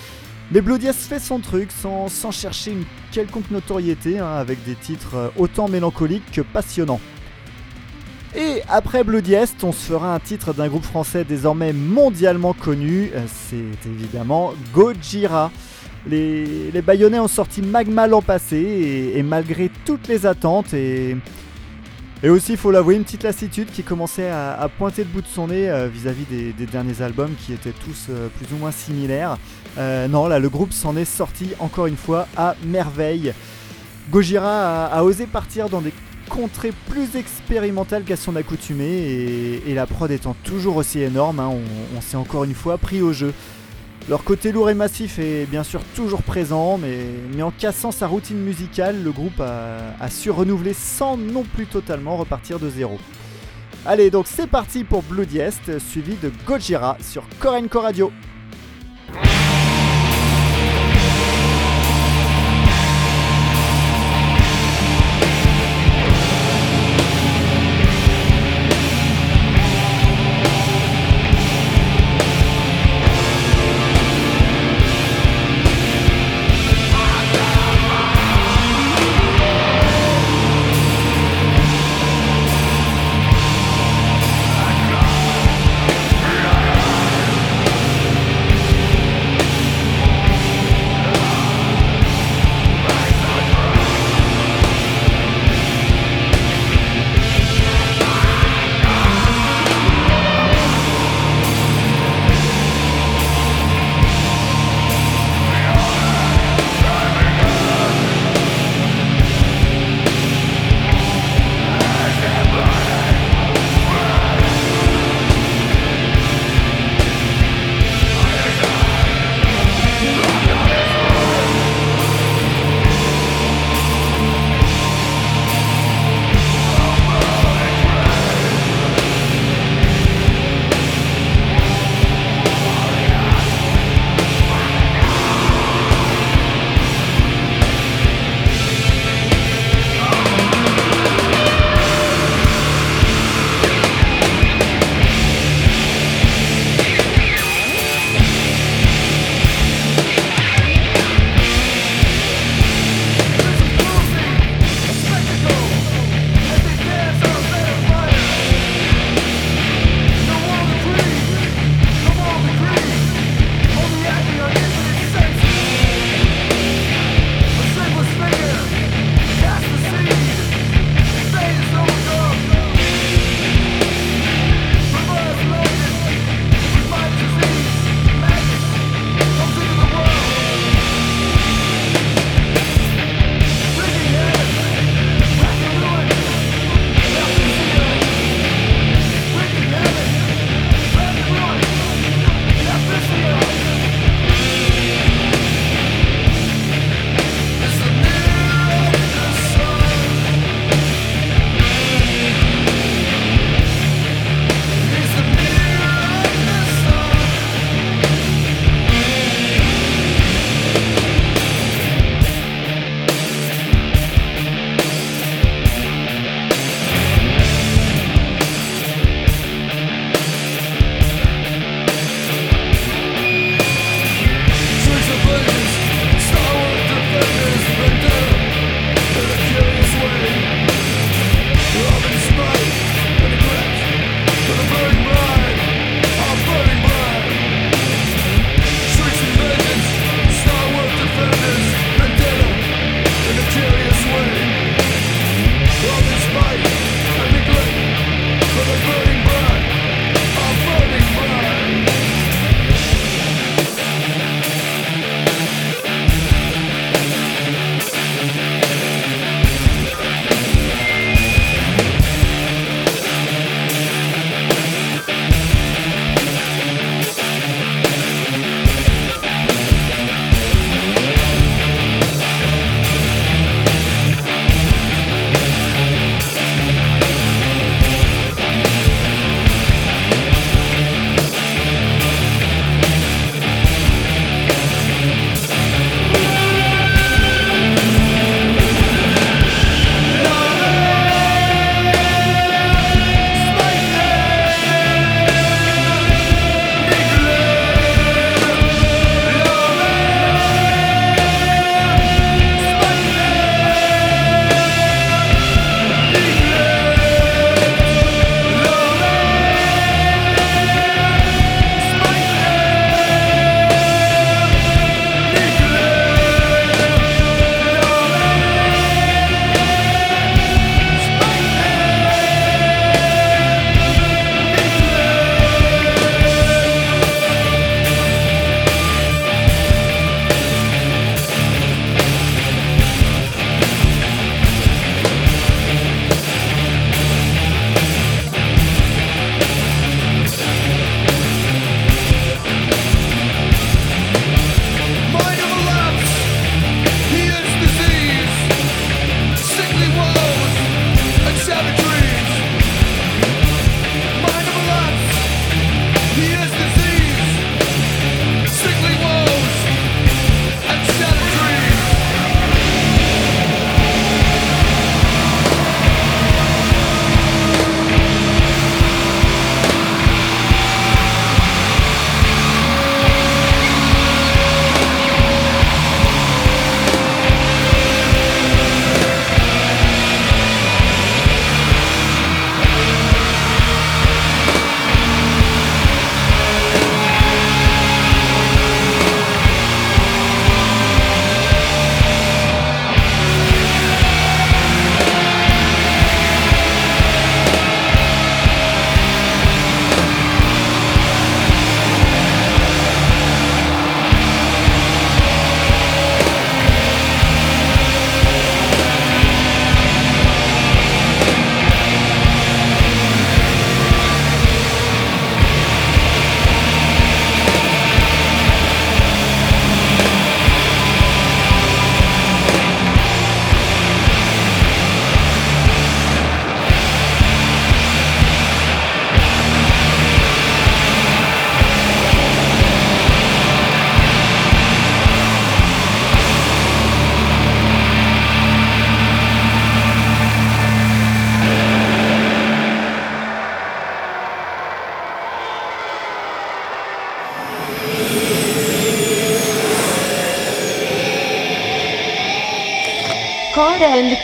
Mais 0.50 0.60
Bloodiest 0.60 1.00
fait 1.00 1.20
son 1.20 1.38
truc 1.38 1.70
sans, 1.72 2.08
chercher 2.30 2.72
une 2.72 2.84
quelconque 3.12 3.50
notoriété, 3.50 4.18
hein, 4.18 4.34
avec 4.36 4.62
des 4.64 4.74
titres 4.74 5.16
euh, 5.16 5.28
autant 5.36 5.68
mélancoliques 5.68 6.30
que 6.32 6.42
passionnants. 6.42 7.00
Et 8.36 8.62
après 8.68 9.04
Bloodiest, 9.04 9.62
on 9.64 9.72
se 9.72 9.92
fera 9.92 10.14
un 10.14 10.18
titre 10.18 10.52
d'un 10.52 10.68
groupe 10.68 10.84
français 10.84 11.24
désormais 11.24 11.72
mondialement 11.72 12.52
connu, 12.52 13.10
euh, 13.14 13.24
c'est 13.28 13.88
évidemment 13.88 14.52
Gojira. 14.74 15.50
Les, 16.06 16.70
les 16.70 16.82
Bayonnais 16.82 17.20
ont 17.20 17.28
sorti 17.28 17.62
Magma 17.62 18.06
l'an 18.06 18.20
passé 18.20 19.12
et, 19.14 19.22
malgré 19.22 19.70
toutes 19.86 20.06
les 20.08 20.26
attentes 20.26 20.74
et, 20.74 21.16
et 22.24 22.30
aussi, 22.30 22.52
il 22.52 22.58
faut 22.58 22.70
l'avouer, 22.70 22.96
une 22.96 23.04
petite 23.04 23.22
lassitude 23.22 23.70
qui 23.70 23.82
commençait 23.82 24.30
à, 24.30 24.68
pointer 24.78 25.04
le 25.04 25.10
bout 25.10 25.20
de 25.20 25.26
son 25.26 25.48
nez 25.48 25.70
euh, 25.70 25.88
vis-à-vis 25.88 26.24
des, 26.24 26.66
derniers 26.66 27.02
albums 27.02 27.34
qui 27.38 27.52
étaient 27.52 27.70
tous 27.84 28.08
plus 28.36 28.54
ou 28.54 28.58
moins 28.58 28.72
similaires. 28.72 29.36
Euh, 29.78 30.08
non, 30.08 30.26
là, 30.26 30.38
le 30.38 30.48
groupe 30.48 30.72
s'en 30.72 30.96
est 30.96 31.04
sorti 31.04 31.50
encore 31.58 31.86
une 31.86 31.96
fois 31.96 32.26
à 32.36 32.54
merveille. 32.64 33.32
Gojira 34.10 34.86
a, 34.86 35.02
osé 35.02 35.26
partir 35.26 35.68
dans 35.68 35.80
des 35.80 35.92
contrées 36.28 36.72
plus 36.88 37.16
expérimentales 37.16 38.04
qu'à 38.04 38.16
son 38.16 38.36
accoutumée 38.36 39.60
et, 39.66 39.74
la 39.74 39.86
prod 39.86 40.10
étant 40.10 40.34
toujours 40.44 40.76
aussi 40.76 41.00
énorme, 41.00 41.40
hein, 41.40 41.52
on, 41.94 42.00
s'est 42.00 42.16
encore 42.16 42.44
une 42.44 42.54
fois 42.54 42.78
pris 42.78 43.02
au 43.02 43.12
jeu. 43.12 43.32
Leur 44.06 44.22
côté 44.22 44.52
lourd 44.52 44.68
et 44.68 44.74
massif 44.74 45.18
est 45.18 45.46
bien 45.46 45.62
sûr 45.62 45.80
toujours 45.96 46.22
présent, 46.22 46.78
mais, 46.78 47.42
en 47.42 47.50
cassant 47.50 47.90
sa 47.90 48.06
routine 48.06 48.36
musicale, 48.36 49.02
le 49.02 49.10
groupe 49.10 49.40
a, 49.40 50.10
su 50.10 50.30
renouveler 50.30 50.74
sans 50.74 51.16
non 51.16 51.42
plus 51.42 51.66
totalement 51.66 52.18
repartir 52.18 52.58
de 52.58 52.68
zéro. 52.68 52.98
Allez, 53.86 54.10
donc 54.10 54.26
c'est 54.28 54.46
parti 54.46 54.84
pour 54.84 55.02
Bloodiest, 55.02 55.78
suivi 55.78 56.16
de 56.16 56.30
Gojira 56.46 56.98
sur 57.00 57.24
Korenko 57.38 57.80
Radio. 57.80 58.12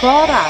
Rock 0.03 0.50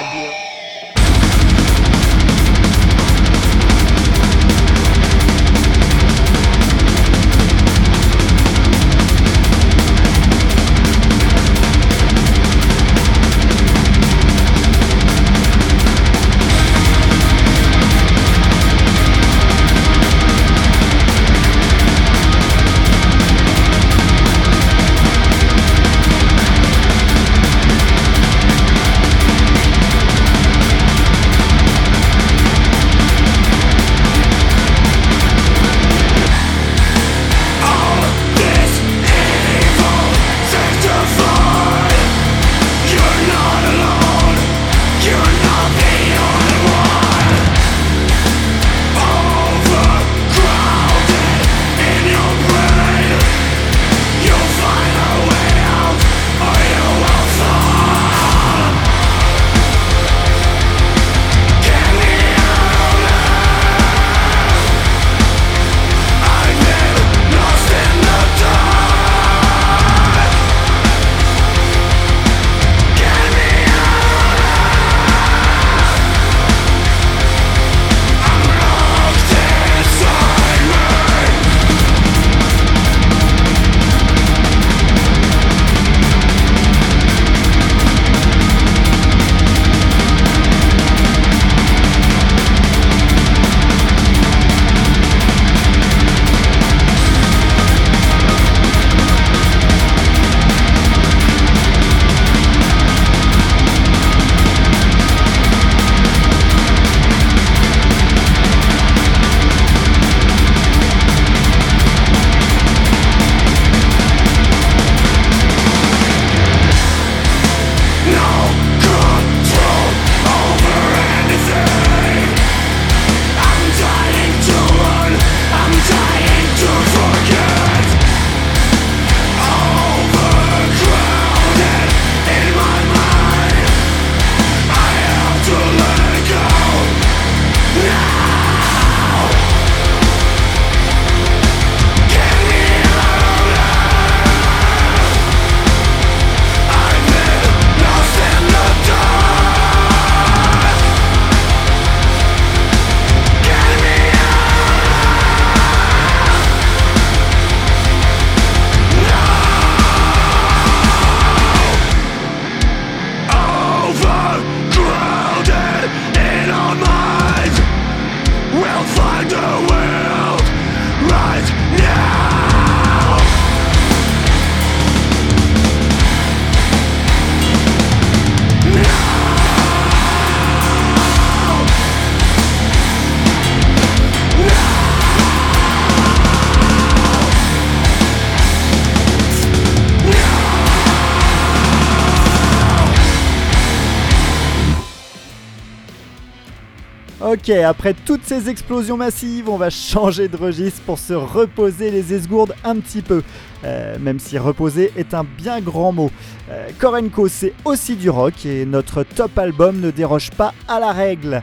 Après 197.51 197.94
toutes 197.94 198.24
ces 198.24 198.48
explosions 198.48 198.96
massives, 198.96 199.48
on 199.48 199.57
va 199.57 199.70
changer 199.70 200.28
de 200.28 200.36
registre 200.36 200.80
pour 200.82 201.01
se 201.01 201.14
reposer 201.14 201.90
les 201.90 202.14
esgourdes 202.14 202.55
un 202.62 202.76
petit 202.76 203.03
peu. 203.03 203.24
Euh, 203.64 203.98
même 203.98 204.20
si 204.20 204.38
reposer 204.38 204.92
est 204.96 205.14
un 205.14 205.24
bien 205.24 205.61
grand 205.61 205.90
mot. 205.90 206.12
Euh, 206.48 206.68
Korenko, 206.78 207.26
c'est 207.26 207.53
aussi 207.64 207.96
du 207.96 208.09
rock 208.09 208.46
et 208.46 208.64
notre 208.64 209.03
top 209.03 209.36
album 209.36 209.80
ne 209.80 209.90
déroge 209.90 210.30
pas 210.30 210.55
à 210.68 210.78
la 210.78 210.92
règle. 210.92 211.42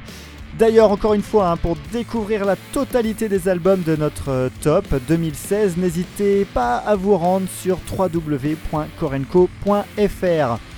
D'ailleurs, 0.58 0.92
encore 0.92 1.14
une 1.14 1.22
fois, 1.22 1.50
hein, 1.50 1.58
pour 1.58 1.76
découvrir 1.92 2.46
la 2.46 2.56
totalité 2.56 3.28
des 3.28 3.50
albums 3.50 3.84
de 3.84 3.98
notre 3.98 4.50
top 4.62 4.86
2016, 5.10 5.76
n'hésitez 5.76 6.46
pas 6.46 6.78
à 6.78 6.96
vous 6.96 7.18
rendre 7.18 7.50
sur 7.50 7.80
www.korenko.fr. 7.98 10.77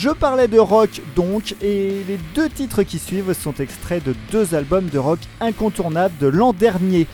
Je 0.00 0.08
parlais 0.08 0.48
de 0.48 0.58
rock 0.58 1.02
donc, 1.14 1.54
et 1.60 2.02
les 2.08 2.18
deux 2.34 2.48
titres 2.48 2.82
qui 2.84 2.98
suivent 2.98 3.34
sont 3.34 3.52
extraits 3.60 4.02
de 4.02 4.14
deux 4.32 4.54
albums 4.54 4.88
de 4.88 4.96
rock 4.96 5.18
incontournables 5.42 6.16
de 6.18 6.26
l'an 6.26 6.54
dernier. 6.54 7.06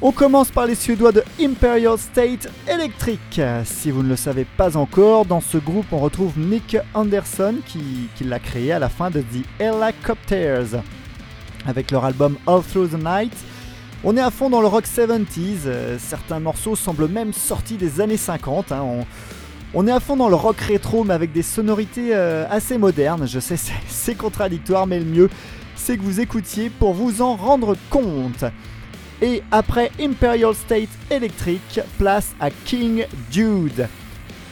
On 0.00 0.12
commence 0.12 0.52
par 0.52 0.66
les 0.66 0.76
Suédois 0.76 1.10
de 1.10 1.24
Imperial 1.40 1.98
State 1.98 2.48
Electric. 2.68 3.40
Si 3.64 3.90
vous 3.90 4.04
ne 4.04 4.08
le 4.10 4.14
savez 4.14 4.44
pas 4.56 4.76
encore, 4.76 5.24
dans 5.24 5.40
ce 5.40 5.58
groupe 5.58 5.86
on 5.90 5.98
retrouve 5.98 6.38
Nick 6.38 6.76
Anderson 6.94 7.56
qui, 7.66 8.08
l'a 8.24 8.38
créé 8.38 8.70
à 8.70 8.78
la 8.78 8.88
fin 8.88 9.10
de 9.10 9.20
The 9.20 9.44
Helicopters. 9.60 10.80
Avec 11.66 11.90
leur 11.90 12.04
album 12.04 12.36
All 12.46 12.62
Through 12.62 12.90
the 12.90 13.02
Night, 13.04 13.34
on 14.04 14.16
est 14.16 14.20
à 14.20 14.30
fond 14.30 14.48
dans 14.48 14.60
le 14.60 14.68
rock 14.68 14.84
70s, 14.86 15.62
euh, 15.66 15.96
certains 15.98 16.38
morceaux 16.38 16.76
semblent 16.76 17.08
même 17.08 17.32
sortis 17.32 17.78
des 17.78 18.00
années 18.00 18.16
50. 18.16 18.70
hein, 18.70 18.82
on- 18.84 19.06
on 19.74 19.86
est 19.86 19.90
à 19.92 20.00
fond 20.00 20.16
dans 20.16 20.28
le 20.28 20.34
rock 20.34 20.60
rétro, 20.60 21.04
mais 21.04 21.14
avec 21.14 21.32
des 21.32 21.42
sonorités 21.42 22.10
euh, 22.14 22.44
assez 22.50 22.78
modernes. 22.78 23.26
Je 23.26 23.40
sais, 23.40 23.56
c'est- 23.88 24.14
contradictoire, 24.14 24.86
mais 24.86 24.98
le 24.98 25.04
mieux, 25.06 25.30
c'est 25.76 25.96
que 25.96 26.02
vous 26.02 26.20
écoutiez 26.20 26.70
pour 26.70 26.94
vous 26.94 27.22
en 27.22 27.34
rendre 27.36 27.76
compte. 27.90 28.44
Et 29.20 29.42
après 29.50 29.90
Imperial 30.00 30.54
State 30.54 30.88
Electric, 31.10 31.80
place 31.98 32.34
à 32.40 32.50
King 32.50 33.04
Jude. 33.30 33.88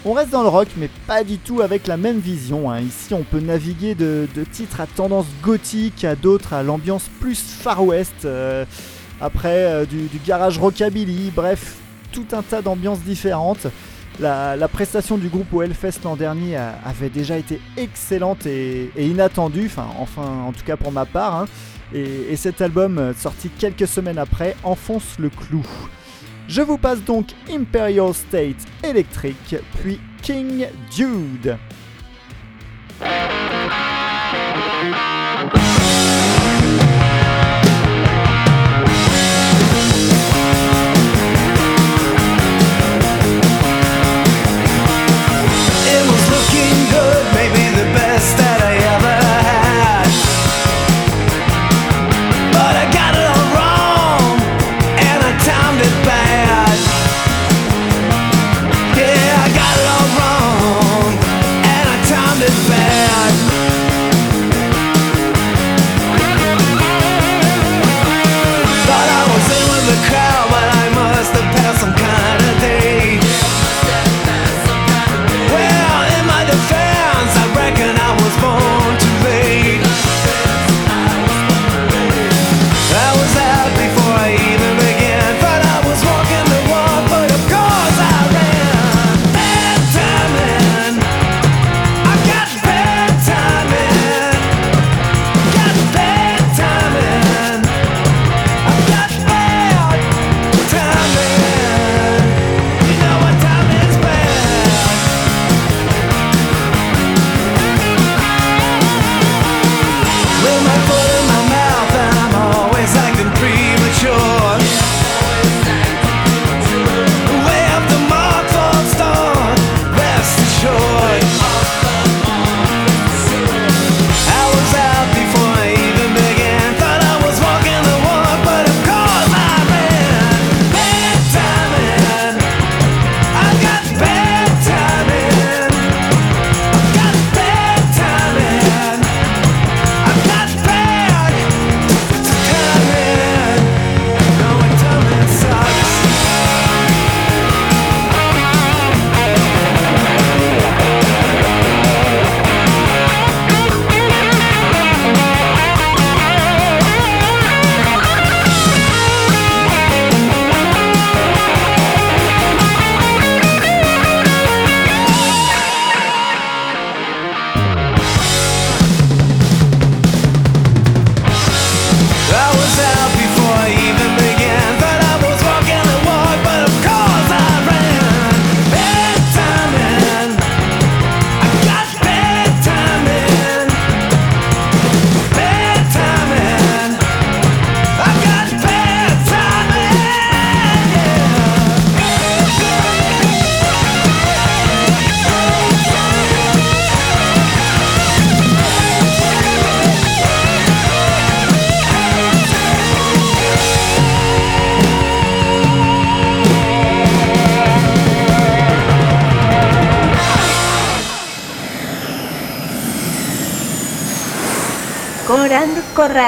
On 0.04 0.12
reste 0.14 0.30
dans 0.30 0.42
le 0.42 0.48
rock, 0.48 0.68
mais 0.78 0.88
pas 1.06 1.24
du 1.24 1.36
tout 1.38 1.60
avec 1.60 1.86
la 1.86 1.96
même 1.98 2.20
vision. 2.20 2.70
hein. 2.70 2.80
Ici, 2.80 3.12
on 3.12 3.22
peut 3.22 3.40
naviguer 3.40 3.94
de, 3.94 4.26
titres 4.50 4.80
à 4.80 4.86
tendance 4.86 5.26
gothique 5.42 6.04
à 6.04 6.14
d'autres 6.16 6.54
à 6.54 6.62
l'ambiance 6.62 7.10
plus 7.20 7.38
Far 7.38 7.84
West. 7.84 8.24
euh, 8.24 8.64
après, 9.20 9.64
euh, 9.66 9.84
du 9.84 10.08
garage 10.24 10.58
rockabilly, 10.58 11.30
bref, 11.36 11.74
tout 12.12 12.24
un 12.32 12.40
tas 12.42 12.62
d'ambiances 12.62 13.00
différentes. 13.00 13.66
La, 14.18 14.68
prestation 14.68 15.16
du 15.16 15.28
groupe 15.28 15.52
au 15.52 15.62
Hellfest 15.62 16.00
l'an 16.04 16.16
dernier 16.16 16.56
avait 16.84 17.08
déjà 17.08 17.38
été 17.38 17.60
excellente 17.76 18.44
et, 18.44 18.90
inattendue, 18.98 19.66
enfin, 19.66 19.86
en 20.46 20.52
tout 20.52 20.64
cas 20.64 20.76
pour 20.76 20.92
ma 20.92 21.06
part. 21.06 21.34
hein. 21.36 21.46
Et, 21.92 22.32
et 22.32 22.36
cet 22.36 22.60
album, 22.60 22.98
euh, 22.98 23.14
sorti 23.14 23.48
quelques 23.48 23.88
semaines 23.88 24.18
après, 24.18 24.54
enfonce 24.62 25.18
le 25.18 25.28
clou. 25.28 25.66
Je 26.48 26.62
vous 26.62 26.78
passe 26.78 27.02
donc 27.02 27.30
Imperial 27.50 28.14
State 28.14 28.64
Electric, 28.82 29.56
puis 29.80 30.00
King 30.22 30.66
Jude. 30.90 31.56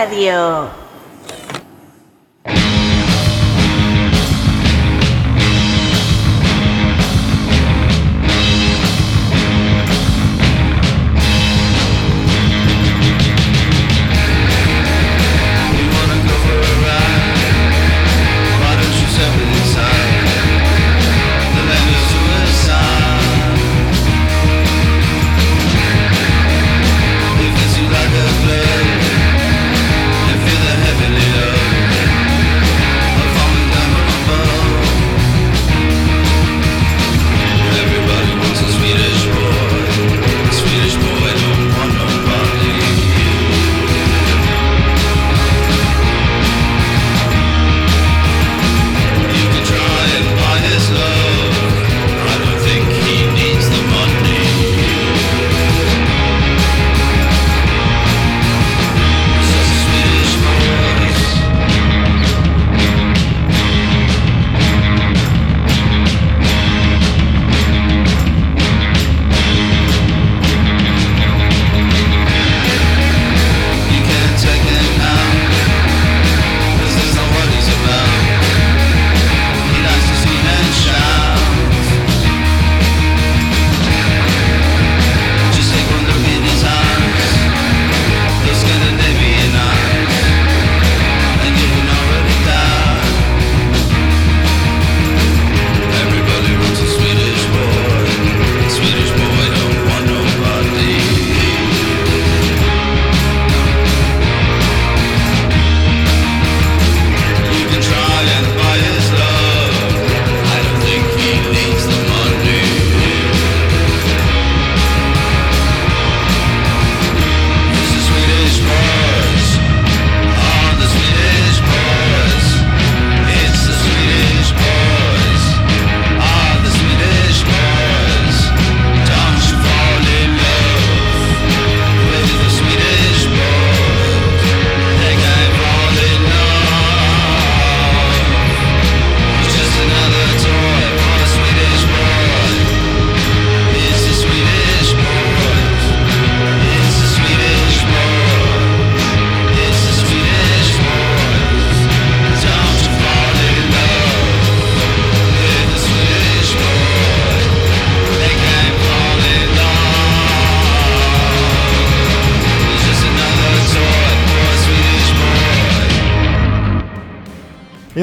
Radio. 0.03 0.61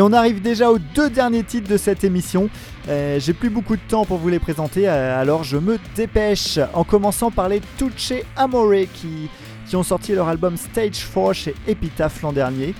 On 0.10 0.14
arrive 0.14 0.42
déjà 0.42 0.72
aux 0.72 0.80
deux 0.80 1.10
derniers 1.12 1.44
titres 1.44 1.70
de 1.70 1.78
cette 1.78 2.04
émission. 2.04 2.50
Euh, 2.88 3.20
j'ai 3.20 3.34
plus 3.34 3.52
beaucoup 3.52 3.76
de 3.76 3.82
temps 3.88 4.06
pour 4.06 4.18
vous 4.18 4.30
les 4.30 4.40
présenter, 4.40 4.90
euh, 4.90 5.22
alors 5.22 5.44
je 5.44 5.58
me 5.58 5.78
dépêche. 5.96 6.58
En 6.74 6.84
commençant 6.84 7.30
par 7.30 7.48
les 7.48 7.62
Tucci 7.78 8.22
Amore 8.36 8.74
qui, 8.92 9.30
qui 9.68 9.76
ont 9.76 9.84
sorti 9.84 10.14
leur 10.14 10.28
album 10.28 10.58
Stage 10.58 11.06
4 11.14 11.34
chez 11.34 11.56
Epitaph 11.68 12.24
l'an 12.24 12.34
dernier. 12.34 12.74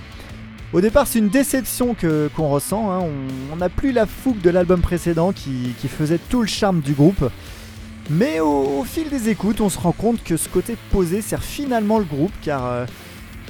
Au 0.72 0.80
départ, 0.80 1.06
c'est 1.06 1.20
une 1.20 1.28
déception 1.28 1.94
qu'on 2.36 2.48
ressent. 2.48 2.90
hein. 2.90 3.04
On 3.52 3.56
n'a 3.56 3.68
plus 3.68 3.92
la 3.92 4.06
fougue 4.06 4.40
de 4.40 4.50
l'album 4.50 4.80
précédent 4.80 5.30
qui, 5.32 5.74
qui 5.80 5.86
faisait 5.86 6.18
tout 6.30 6.40
le 6.42 6.48
charme 6.48 6.80
du 6.80 6.94
groupe. 6.94 7.28
Mais 8.08 8.40
au, 8.40 8.80
au 8.80 8.84
fil 8.84 9.08
des 9.08 9.28
écoutes, 9.28 9.60
on 9.60 9.68
se 9.68 9.78
rend 9.78 9.92
compte 9.92 10.22
que 10.24 10.36
ce 10.36 10.48
côté 10.48 10.76
posé 10.90 11.22
sert 11.22 11.44
finalement 11.44 12.00
le 12.00 12.04
groupe 12.04 12.32
car 12.42 12.66
euh, 12.66 12.86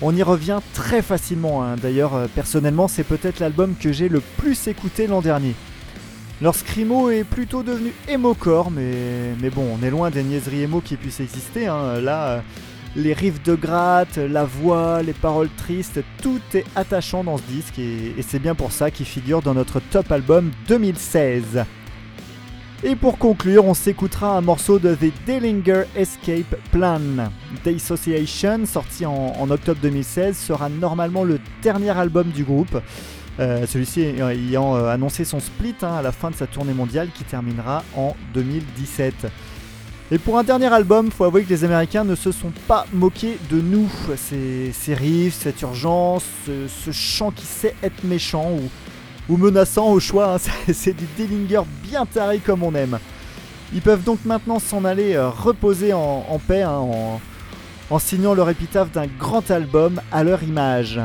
on 0.03 0.15
y 0.15 0.23
revient 0.23 0.61
très 0.75 1.03
facilement. 1.03 1.63
hein. 1.63 1.77
D'ailleurs, 1.81 2.15
euh, 2.15 2.27
personnellement, 2.35 2.89
c'est 2.89 3.05
peut-être 3.05 3.41
l'album 3.41 3.75
que 3.79 3.93
j'ai 3.93 4.09
le 4.09 4.21
plus 4.21 4.67
écouté 4.69 5.07
l'an 5.07 5.21
dernier. 5.21 5.55
Leur 6.43 6.55
scrimo 6.55 7.11
est 7.11 7.25
plutôt 7.25 7.63
devenu 7.63 7.93
emo-core, 8.09 8.71
mais, 8.71 9.35
mais 9.43 9.51
bon, 9.51 9.77
on 9.79 9.85
est 9.85 9.91
loin 9.91 10.11
des 10.11 10.23
niaiseries 10.23 10.63
emo 10.63 10.81
qui 10.81 10.97
puissent 10.97 11.21
exister. 11.21 11.67
hein. 11.67 12.01
Là, 12.01 12.29
euh, 12.29 12.41
les 12.97 13.13
riffs 13.13 13.43
de 13.43 13.55
gratte, 13.55 14.17
la 14.17 14.45
voix, 14.45 15.03
les 15.03 15.13
paroles 15.13 15.51
tristes, 15.57 16.01
tout 16.23 16.41
est 16.55 16.65
attachant 16.75 17.23
dans 17.23 17.37
ce 17.37 17.43
disque 17.45 17.79
et 17.79 18.15
c'est 18.27 18.41
bien 18.41 18.57
pour 18.57 18.73
ça 18.73 18.91
qu'il 18.91 19.07
figure 19.07 19.43
dans 19.43 19.55
notre 19.55 19.79
top 19.79 20.11
album 20.11 20.51
2016. 20.67 21.65
Et 22.83 22.97
pour 22.97 23.19
conclure, 23.19 23.67
on 23.67 23.75
s'écoutera 23.75 24.39
un 24.39 24.41
morceau 24.41 24.79
de 24.79 24.95
The 24.95 25.13
Dillinger 25.27 25.83
Escape 25.95 26.57
Plan. 26.73 27.01
Dissociation, 27.63 28.65
sorti 28.65 29.05
en, 29.05 29.51
octobre 29.51 29.79
2016, 29.83 30.35
sera 30.35 30.71
normalement 30.71 31.23
le 31.23 31.41
dernier 31.63 31.91
album 31.91 32.29
du 32.29 32.43
groupe. 32.43 32.81
Euh, 33.39 33.67
Celui-ci 33.67 34.01
ayant 34.01 34.77
euh, 34.77 34.89
annoncé 34.89 35.27
son 35.27 35.41
split 35.41 35.75
hein, 35.83 35.97
à 35.99 36.03
la 36.03 36.11
fin 36.11 36.31
de 36.31 36.35
sa 36.37 36.47
tournée 36.47 36.73
mondiale 36.73 37.11
qui 37.15 37.23
terminera 37.25 37.85
en 37.97 38.17
2017. 38.33 39.27
Et 40.11 40.19
pour 40.19 40.39
un 40.39 40.43
dernier 40.43 40.73
album, 40.73 41.11
faut 41.11 41.25
avouer 41.25 41.45
que 41.45 41.51
les 41.51 41.65
Américains 41.65 42.05
ne 42.05 42.15
se 42.15 42.33
sont 42.33 42.53
pas 42.67 42.87
moqués 42.95 43.37
de 43.51 43.61
nous. 43.61 43.91
Ces, 44.17 44.95
riffs, 44.95 45.35
cette 45.35 45.61
urgence, 45.61 46.25
ce, 46.47 46.67
ce 46.67 46.91
chant 46.93 47.31
qui 47.31 47.45
sait 47.45 47.75
être 47.83 48.05
méchant 48.05 48.49
ou 49.29 49.37
menaçant 49.37 49.91
au 49.91 50.01
choix, 50.01 50.35
hein, 50.35 50.39
c'est- 50.73 50.93
du 50.93 51.07
Dillinger 51.17 51.63
bien 51.83 52.07
taré 52.07 52.39
comme 52.39 52.63
on 52.63 52.75
aime. 52.75 52.99
Ils 53.73 53.83
peuvent 53.83 54.03
donc 54.03 54.19
maintenant 54.25 54.59
s'en 54.59 54.85
aller 54.85 55.15
euh, 55.15 55.29
reposer 55.29 55.93
en, 55.93 56.41
paix 56.47 56.63
hein, 56.63 56.81
en, 57.91 57.99
signant 57.99 58.35
leur 58.35 58.51
épitaphe 58.51 58.91
d'un 58.91 59.07
grand 59.07 59.49
album 59.51 60.01
à 60.11 60.25
leur 60.25 60.43
image. 60.43 61.01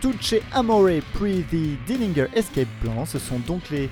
Tucci 0.00 0.38
Amore 0.52 1.00
Pre 1.14 1.42
The 1.50 1.84
Dillinger 1.86 2.26
Escape 2.34 2.68
Plan, 2.80 3.06
ce 3.06 3.18
sont 3.18 3.38
donc 3.40 3.70
les, 3.70 3.88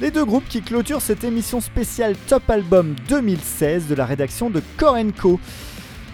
les 0.00 0.10
deux 0.10 0.24
groupes 0.24 0.48
qui 0.48 0.62
clôturent 0.62 1.00
cette 1.02 1.24
émission 1.24 1.60
spéciale 1.60 2.16
Top 2.28 2.48
Album 2.50 2.94
2016 3.08 3.88
de 3.88 3.94
la 3.94 4.04
rédaction 4.04 4.50
de 4.50 4.60
Korenko. 4.76 5.38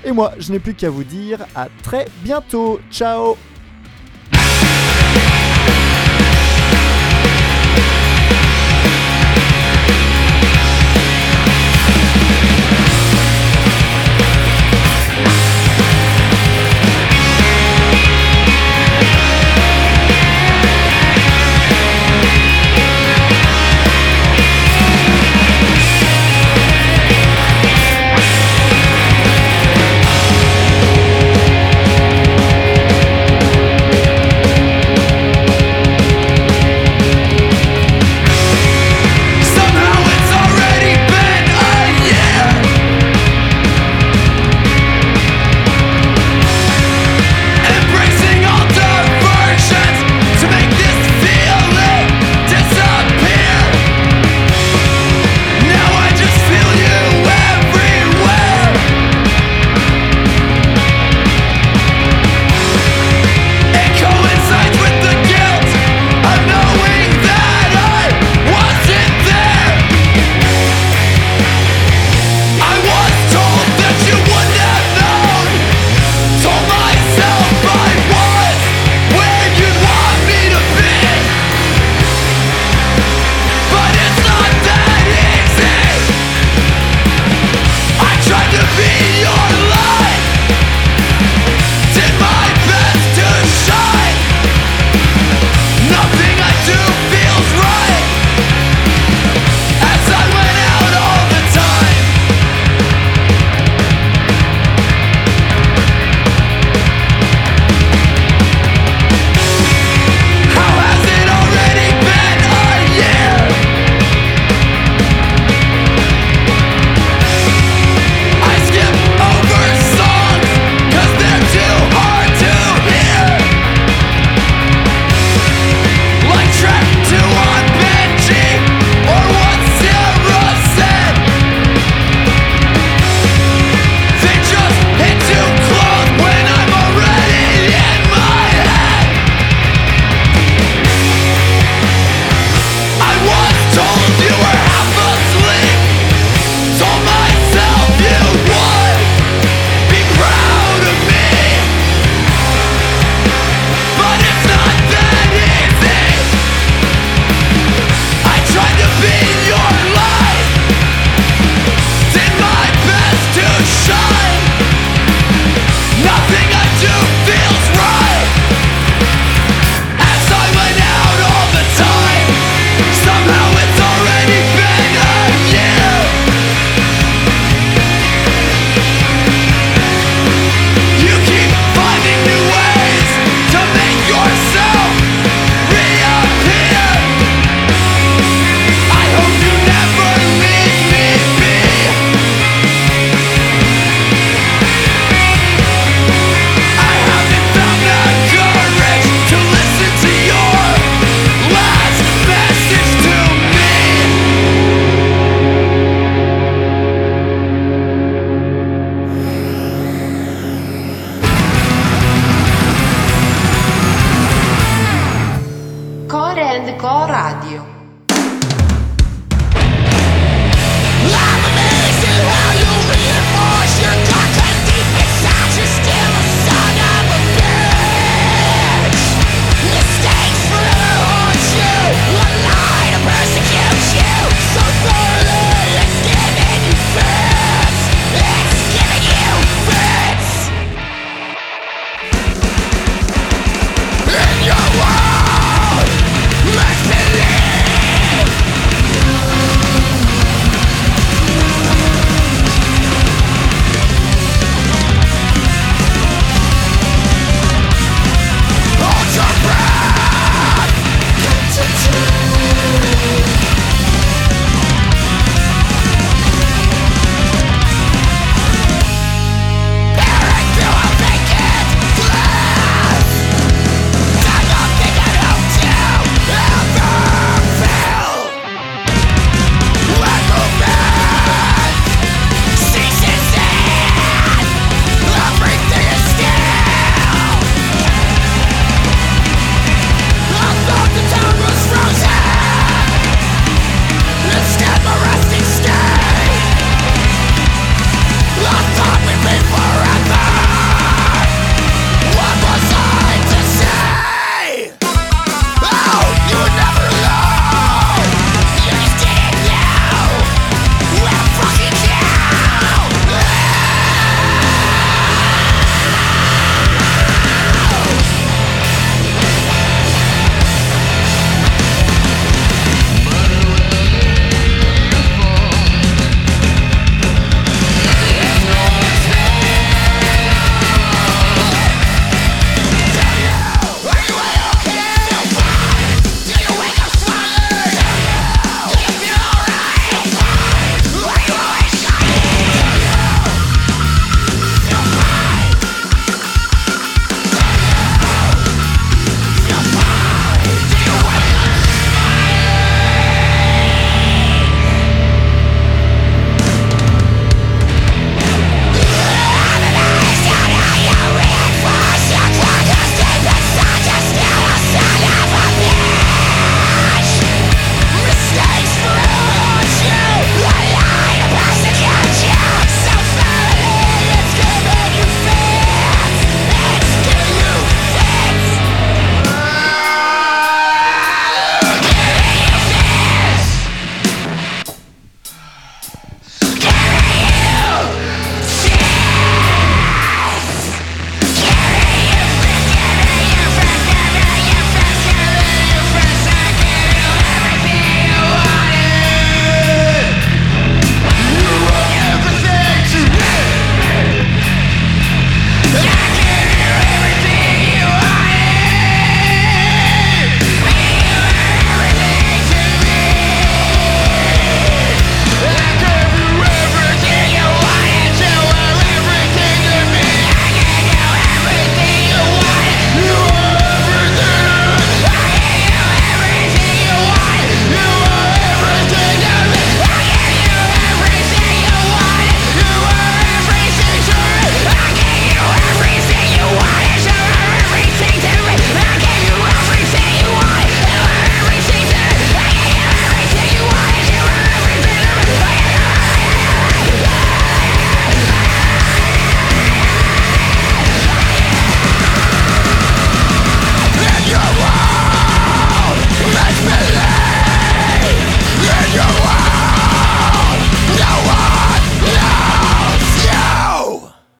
Et 0.05 0.13
moi, 0.13 0.33
je 0.39 0.53
n'ai 0.53 0.59
plus 0.59 0.75
qu'à 0.75 0.91
vous 0.91 1.05
dire 1.05 1.41
à 1.55 1.69
très 1.83 2.07
bientôt. 2.23 2.81
Ciao 2.91 3.37